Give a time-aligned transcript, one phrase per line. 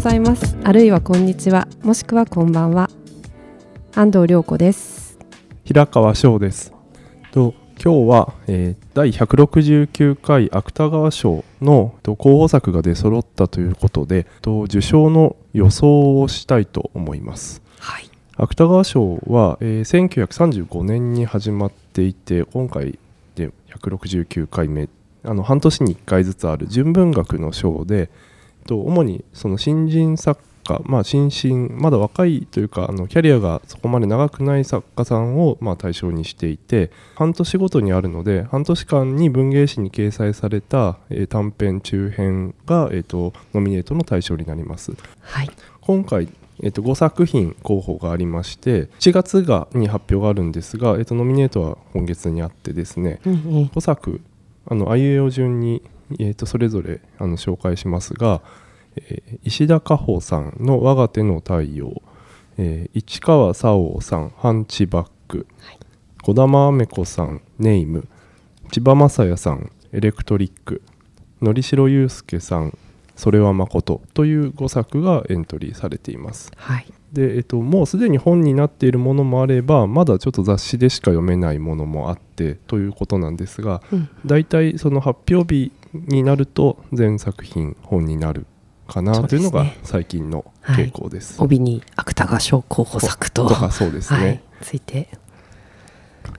[0.00, 0.56] ございます。
[0.64, 1.68] あるいはこんにちは。
[1.82, 2.88] もしくはこんばんは。
[3.94, 5.18] 安藤涼子です。
[5.62, 6.72] 平川翔です。
[7.32, 18.10] と今日は、えー、第169回芥川賞のと候補作が出揃ったということでと受賞の予想をしたいと思います、はい。
[18.38, 22.98] 芥川賞は、えー1935年に始まっていて今回
[23.34, 24.88] で169回目。
[25.22, 28.08] あの半年に1回ずつある純文学の賞で
[28.66, 44.92] と主にその新人作家、まあ、新進まだ若いというかあのキャリアがそこまで長くない作家さんをまあ対象にしていて半年ごとにあるので半年間に文芸誌に掲載された、えー短編中編が、えー、とノミネートの対象になります。
[45.22, 45.50] はい
[45.80, 46.28] 今回、
[46.62, 54.20] えっと5作品候補がありまして7月がに発表があるんですが、えっとノミネートは今月にあってですねうんうん5作
[54.66, 55.82] あのあいうえお順に、
[56.18, 58.42] えっとそれぞれあの紹介しますが、
[58.96, 62.02] えー石田果歩さんの「我が手の太陽」
[62.58, 65.46] えー市川沙央さん「ハンチバック」
[66.22, 68.06] 児玉雨子さん「ネイム」
[68.70, 70.82] 千葉雅也さん「エレクトリック」
[71.40, 72.76] のりしろゆうすけさん
[73.16, 76.50] 「それは誠」という5作がエントリーされています。
[76.56, 76.86] はい。
[77.12, 84.08] で、えっと、もうすでに本になっているものもあればまだちょっと雑誌でしか読めないものもあってということなんですがうん。
[84.24, 88.46] 大体その発表日になると全作品本になる
[88.86, 91.42] かなというのが最近の傾向です。
[91.42, 93.48] 帯に芥川賞候補作と。
[93.48, 95.08] と かそうですね、はい、ついて。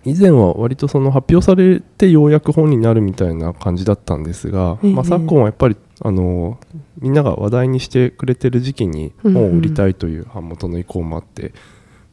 [0.03, 4.93] 以前は割とその発表されてようやく本になるみたいな感じだったんですが、ええ。
[4.93, 6.59] まあ、昨今はやっぱりあの
[6.99, 11.53] みんなが話題にしてくれてる時期に本を売りたいという版元の意向もあって、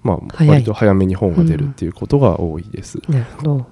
[0.03, 0.55] まあ、早い。
[0.55, 2.99] 割と早めに本が出るっていうことが多いです。
[3.09, 3.67] なるほど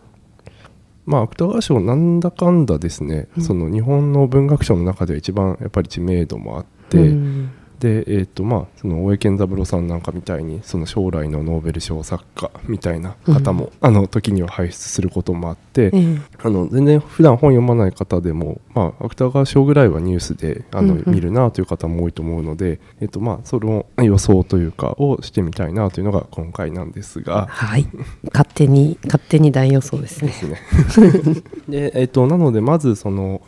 [1.06, 3.42] まあ、芥川賞なんだかんだですね、うん。
[3.42, 16.18] その日本の文学賞の中では一番やっぱり知名度もあって、うんで、えーとまあ、その大江健三郎さんなんかみたいにその将来のノーベル賞作家みたいな方も、あの時には輩出することもあって、ええ。
[16.42, 21.14] あの全然普段本読まない方でも、まあ、芥川賞ぐらいはニュースであの、うんうん。
[21.14, 27.46] 見るなという方も多いと思うので、えーとまあ、その予想というかをしてみたいなというのが今回なんですが。
[27.48, 27.86] はい。
[28.32, 30.28] 勝手に勝手に大予想ですね。
[30.28, 31.42] ですね。
[31.68, 33.42] で、えっとなのでまずその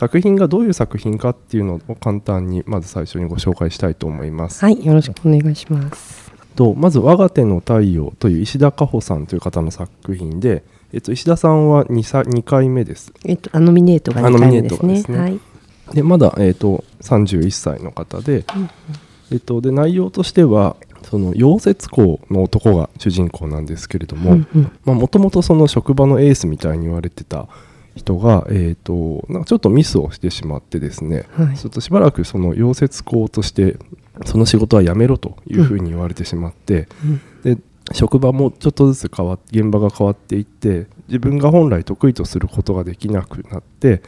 [0.00, 4.64] 作品がどういう作品かっていうのを簡単にまず最初にご紹介したいと思います。
[4.64, 6.32] はいよろしくお願いします。
[6.56, 13.12] とまず「我が手の太陽」という石田果歩さんという方の作品で、えっと、石田さんは 2, さ2回目です。
[13.26, 14.94] えっとあノミネートが2回目ですね。
[14.94, 15.18] ですね。
[15.18, 15.40] はい。
[15.92, 18.46] でまだ、えっと31歳の方で,、
[19.30, 24.96] えっと、で内容としてはその溶接工の男が主人公なんですけれども、うんうん。
[24.96, 27.48] もともとその職場のエースみたいに言われてた
[27.96, 31.56] 人が、えー、となんかちょっとミスをしてしまってですね、はい。
[31.56, 33.76] ちょっとしばらくその溶接工として
[34.26, 36.88] その仕事はやめろというふうに言われてしまって、
[37.42, 37.58] で
[37.92, 44.02] 職場もちょっとずつ変わっ現場が変わっていって自分が本来得意とすることができなくなって、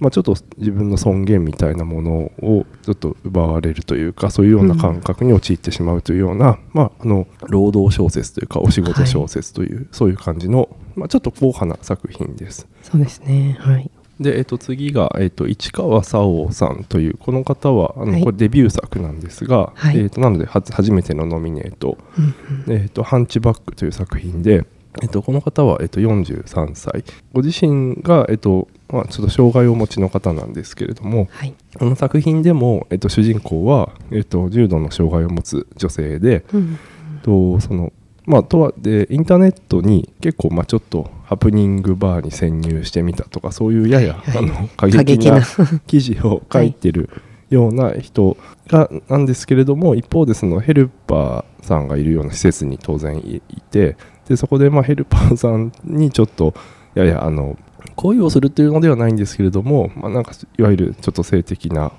[0.00, 2.10] まあ、ちょっと自分の尊厳みたいなもの
[2.40, 12.68] をちょっと奪われるというかそういうような感覚に陥ってしまうというような、まあ、あの労働小説というかお仕事小説という、そういう感じの、まあ、ちょっと硬派な作品です。
[12.82, 13.56] そうですね。
[13.60, 13.90] はい。
[14.20, 18.24] で、えっと、次が、えっと、市川沙央さんというこの方はあの、はい。
[18.24, 19.98] これデビュー作なんですが、はい。
[19.98, 21.98] えっとなのでは初めてのノミネート。
[22.18, 22.72] うんうん。
[22.72, 24.64] えー、とハンチバックという作品で、
[25.02, 27.04] えー、とこの方は、えー、と43歳。
[27.32, 31.54] ご自身が、えーとまあ、ちょっと障害をお持ちの方なんですけれどもはい。
[31.78, 36.78] この作品でも、えー、と主人公は、えー、と重度の障害を持つ女性で、うん
[37.22, 37.92] とその
[38.24, 44.44] まあ、とはでインターネットに結構、まあ、ちょっとハプニングバーに潜入してみたとかそういうやや、はいはい。
[44.44, 45.46] あの過激なな。
[45.86, 47.08] 記事を書いてる
[47.50, 53.96] ような人がなんですけれども一方でそのヘルパーさんがいるような施設に当然いいて
[54.28, 56.54] でそこでまあヘルパーさんにちょっと
[56.94, 57.56] ややあの
[57.98, 61.90] 恋をするというのではないんですけれども、まあ、なんかいわゆるちょっと性的な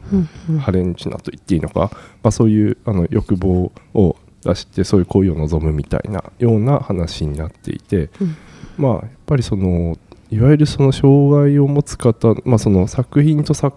[0.62, 1.92] ハレンチなと言っていいのか、
[2.24, 8.38] まあ、そういうあの欲望を出してそういう恋を望むみたいなような話になっていて、うん。
[8.78, 9.98] まあやっぱりその
[10.32, 13.76] いわゆるその障害を持つ方、まあ、その作品と作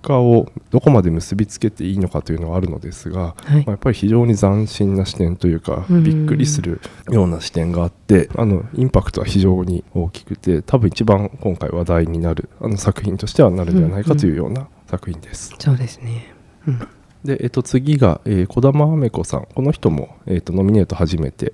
[0.00, 3.56] 家をどこまで結びつけていいのかというのはあるのですが、はい。
[3.58, 6.80] まあ、やっぱり非常に斬新な視点というかうんびっくりする
[7.10, 15.54] ような視点があってあのインパクトは非常に大きくて多分一番今回話題になるあの作品としてはなるんではないかというような作品です。
[15.58, 16.34] そうですね。
[16.66, 16.88] うん。
[17.24, 19.46] で、えっと、次が、えー、児玉雨子さん。
[19.54, 21.52] この人も、えっと、ノミネート初めて。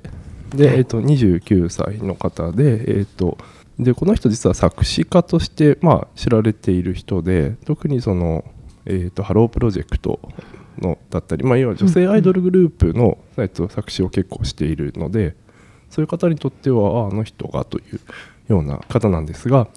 [0.55, 0.77] で、はい。
[0.79, 3.37] えっと、29歳の方で,、えっと、
[3.79, 8.45] でこの人実は作詞家として、まあ、知られている人で特にその、
[8.87, 10.21] えと、ハロープロジェクト
[10.79, 15.35] のだったり、まあ、要は女性アイドルグループの、えっと、作詞を結構しているので
[15.91, 18.01] そういう方にとってはあの人がという
[18.49, 19.69] ような方なんですが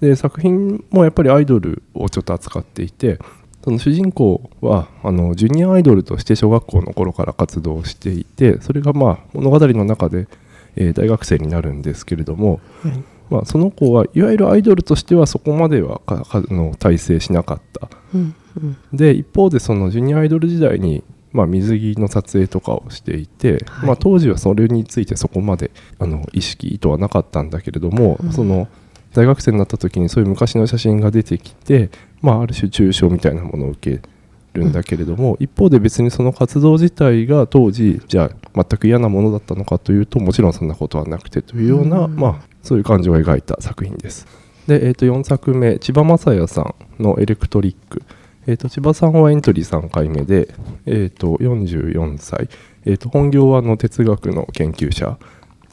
[0.00, 3.18] で作品もやっぱりアイドルをちょっと扱っていて
[3.62, 10.28] その主人公はあのジュニアアイドルとして小学校の頃から活動していてそれがまあ物語の中で、
[10.76, 13.19] えー大学生になるんですけれども、はい。
[13.30, 17.88] まあ、その子はいわゆるアイドルとしてはそこまではかかあの大成しなかった。
[18.14, 18.76] うんうん。
[18.92, 23.86] で一方でそのジュニアアイドル時代に、まあ、水着の撮影とかをしていて、はい。
[23.86, 28.32] まあ、当時はそれについてそこまであの意識意図はなかったんだけれども、うん。
[28.32, 28.68] その
[29.14, 31.90] 大学生になった時にそういう昔の写真が出てきて、
[32.20, 34.08] まあ、ある種抽象みたいなものを受け
[34.52, 40.52] るんだけれども、一方で別にその活動自体が当時じゃあ全く嫌なものだったのかというともちろん。
[40.52, 44.26] そんなことはなくてというような、うんまあ、そういう感情を描いた作品です。
[44.66, 48.02] で、えー、と4作目千葉雅也さんの「エレクトリック」
[48.46, 50.54] えー、と千葉さんはエントリー3回目で、
[50.86, 52.48] えー、と44歳、
[52.84, 55.18] えー、と本業はあの哲学の研究者。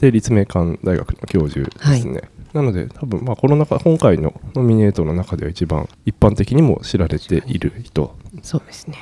[0.00, 8.14] で立命館大学の教授ですね、なので多分まあこの中今回のノミネートの中では一番一般的にも知られている人。
[8.42, 8.96] そうですね。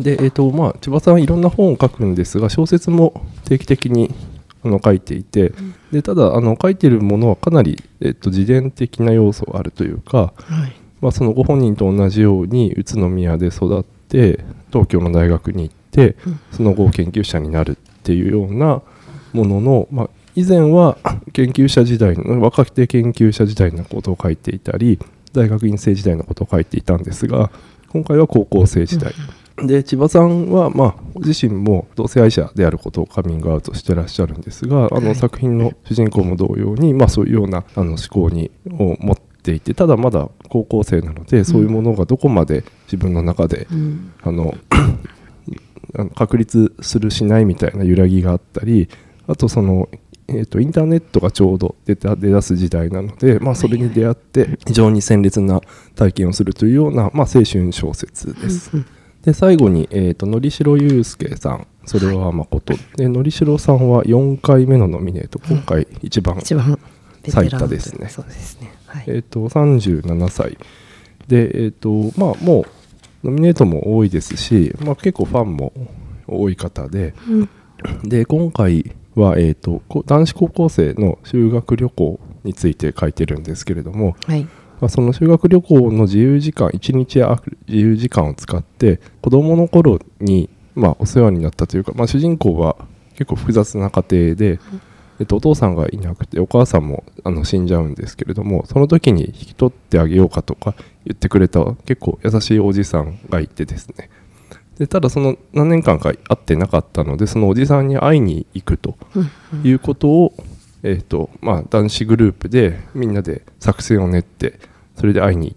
[0.00, 4.12] で、えーとまあ、千葉さんはいろんな本を書くんですが小説も定期的に
[4.62, 5.52] あの書いていて、
[5.92, 10.72] でただあの書いているものはかなり、えー、と自伝的な要素があるというか、はい。
[11.00, 16.40] まあ、そのご本人と同じように宇都宮で育って東京の大学に行ってうん。
[16.52, 18.82] その後研究者になるっていうような
[19.32, 20.98] ものの、まあ、以前は
[21.32, 24.98] 研究者時代の若手研究者時代のことを書いていたり
[25.32, 27.50] 大学院生時代のことを書いていたんですが
[27.88, 29.12] 今回は高校生時代、
[29.66, 44.12] で千葉さんは、まあ、ご自身も同性愛者であることをカミングアウトしてらっしゃるんですがあのはい作品の主人公も同様に、まあ、そういうようなあの思考にを持っていてただまだ高校生なのでそういうものがどこまで自分の中で、うん。
[44.22, 44.54] あの
[46.14, 48.88] 確立するしないみたいな揺らぎがあったり
[49.26, 49.88] あとその、
[50.28, 55.60] えー、とインターネットがちょうど出た出だす時代なので、まあ、それに出会って非常に鮮烈な
[55.96, 58.76] 体験をするというような、まあ、青春小説です。
[58.76, 58.86] うん
[59.22, 61.66] で最後に、えー、とのりしろゆうすけさん。
[61.86, 65.38] それは誠、でのりしろさんは4回目のノミネート。
[65.40, 68.08] 今回一番、最多ですね。
[68.08, 68.72] そうですね。
[68.86, 69.04] はい。
[69.06, 70.58] えー、と37歳。
[71.26, 72.66] で、えーとまあ、も
[73.22, 75.72] うノミネートも多いですし、まあ、結構ファンも
[76.26, 77.14] 多い方で。
[77.28, 77.48] うん。
[78.04, 84.46] で今回は、えー、とこ男子高校生の修学旅行について書いてるんですけれども、はい
[84.80, 92.76] まあ、その修学旅行の自由時間1日ある自由時間を使って子どもの頃に、まあ、お世話になったというか、まあ、主人公は
[93.14, 94.58] 結構複雑な家庭で、
[95.20, 100.74] えっと、お父さんがいなくてお母さんもあの死んじゃうんですけれどもその時に引き取ってあげようかとか
[101.04, 104.08] 言ってくれた結構優しいおじさんがいてですね。
[104.78, 108.96] でただその何年間か会ってなかったのでそのおじさんに会いに行くと
[109.62, 110.32] いうことを、
[110.82, 114.58] えーとまあ、男子グループでみんなで作戦を練って
[114.96, 115.56] それで会いに行っ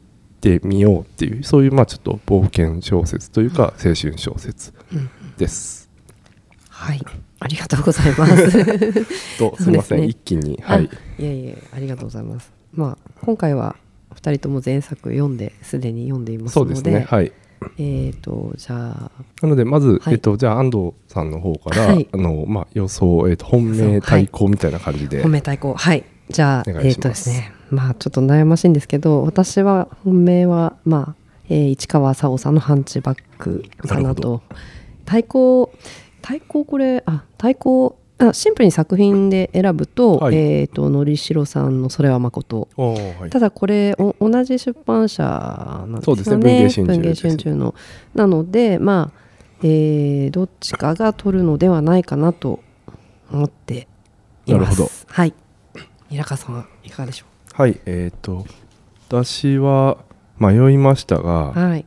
[0.60, 5.90] てみようっていうそういうまあちょっと冒険小説というか青春小説うんです。
[6.70, 7.02] はい。
[7.40, 9.38] ありがとうございます。
[9.38, 10.06] とすみません、ね。
[10.08, 10.89] 一気にはい。
[10.92, 12.51] あいやいやありがとうございます。
[12.74, 13.75] まあ今回は
[14.15, 17.06] 2人とも前作読んですでに読んでいますそうのでですね。
[17.08, 17.32] はい
[17.77, 19.12] えっ、とじゃあ。
[19.41, 20.13] なのでまず、はい。
[20.13, 22.08] えっとじゃあ安藤さんの方から、はい。
[22.12, 25.74] あのまあ予想、えっと本命対抗みたいな感じで、褒め対抗。
[25.74, 26.03] はい。
[26.29, 27.51] じゃあえっ、とですね。
[27.70, 34.41] まあちょっと悩ましいんですけど私は本命はまあ、えー市川沙央さんのハンチバックかなと。
[35.05, 35.74] 対抗
[36.22, 40.36] 対抗これあ対抗あシンプルに作品で選ぶと,、はい。
[40.36, 43.29] えっ、とのりしろさんのそれは誠おーはい。
[43.29, 46.13] ただこれお同じ出版社なんですよね。
[46.13, 47.75] そうですね文藝春秋の。
[48.13, 49.20] なのでまあ、
[49.63, 52.60] えーどっちかが取るのではないかなと
[53.32, 53.88] 思って
[54.46, 54.60] います。
[54.60, 54.91] なるほど。
[55.08, 55.34] はい。
[56.10, 58.46] 平川さんはいかがでしょはいえっ、と
[59.08, 59.98] 私は
[60.38, 61.86] 迷いましたが、うはい。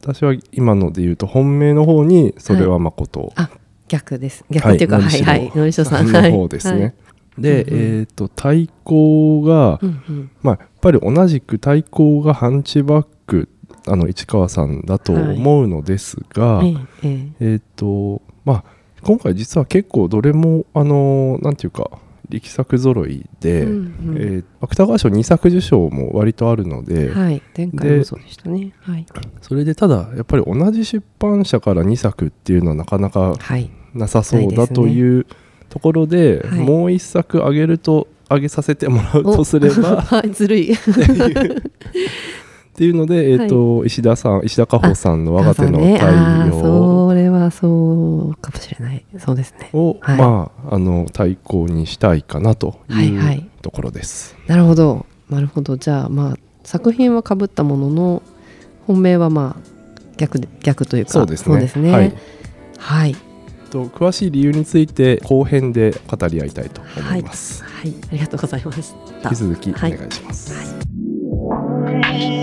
[0.00, 3.50] 私は今ので言うと本命の方にそれは誠、あ
[3.88, 4.44] 逆です。
[4.50, 6.06] 逆っていうかははいいはいのりさん。
[6.12, 7.42] の方ですね、はい。
[7.42, 8.00] で、うんうん。
[8.00, 10.30] えっ、と対抗が、うんうん。
[10.42, 13.48] まあやっぱり同じく対抗がハンチバック
[13.86, 17.52] あの市川さんだと思うのですが、ええええ。
[17.52, 18.64] えっ、とまあ
[19.02, 21.90] 今回実は結構どれもあのなんていうか
[22.28, 24.16] 力作揃いで、うんうん。
[24.18, 28.72] えー芥川賞2作受賞も割とあるので、はい前回もそうでしたね。
[28.80, 29.06] はい。
[29.40, 35.26] それでただやっぱり同じ出版社から2作っていうのはなかなかはいなさそうだという
[35.68, 36.60] ところではい。
[36.60, 40.02] もう1作あげるとあげさせてもらうとすれば。
[40.02, 40.72] は いずるい。
[40.72, 40.76] っ
[42.78, 49.04] ていうので、えーと石田さん石田加穂さんの「我が手の太陽」それはあそうかもしれない。
[49.18, 49.70] そうですね。
[49.72, 50.16] を、はい。
[50.16, 53.38] まあ、あの対抗にしたいかなとはいはい。
[53.38, 54.36] いうところです。
[54.46, 55.06] なるほど。
[55.28, 55.76] なるほど。
[55.76, 58.22] じゃあまあ作品はかぶったものの
[58.86, 59.62] 本命はまあ
[60.16, 61.12] 逆で逆というか。
[61.12, 61.90] そうですね。
[61.90, 62.12] ははいい、
[62.78, 63.16] はい、
[63.68, 67.62] と詳しい理由について後編で語り合いたいと思います。
[67.64, 70.52] はいありがとうございました引き続きおはい願いします。
[70.54, 70.62] は
[72.14, 72.37] い